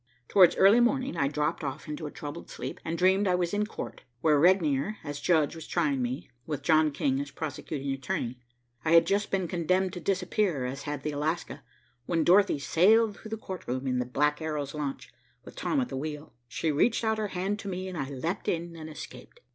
Towards 0.27 0.55
early 0.55 0.79
morning 0.79 1.15
I 1.15 1.27
dropped 1.27 1.63
off 1.63 1.87
into 1.87 2.07
a 2.07 2.11
troubled 2.11 2.49
sleep, 2.49 2.79
and 2.83 2.97
dreamed 2.97 3.27
I 3.27 3.35
was 3.35 3.53
in 3.53 3.67
court, 3.67 4.01
where 4.21 4.39
Regnier, 4.39 4.97
as 5.03 5.19
judge, 5.19 5.53
was 5.53 5.67
trying 5.67 6.01
me, 6.01 6.27
with 6.47 6.63
John 6.63 6.89
King 6.91 7.19
as 7.19 7.29
prosecuting 7.29 7.91
attorney. 7.91 8.39
I 8.83 8.93
had 8.93 9.05
just 9.05 9.29
been 9.29 9.47
condemned 9.47 9.93
to 9.93 9.99
disappear 9.99 10.65
as 10.65 10.81
had 10.89 11.03
the 11.03 11.11
Alaska, 11.11 11.61
when 12.07 12.23
Dorothy 12.23 12.57
sailed 12.57 13.15
through 13.15 13.29
the 13.29 13.37
courtroom 13.37 13.85
in 13.85 13.99
the 13.99 14.05
Black 14.07 14.41
Arrow's 14.41 14.73
launch, 14.73 15.13
with 15.45 15.55
Tom 15.55 15.79
at 15.79 15.89
the 15.89 15.95
wheel. 15.97 16.33
She 16.47 16.71
reached 16.71 17.03
out 17.03 17.19
her 17.19 17.27
hand 17.27 17.59
to 17.59 17.67
me. 17.67 17.87
I 17.93 18.09
leaped 18.09 18.47
in 18.47 18.75
and 18.75 18.89
escaped. 18.89 19.39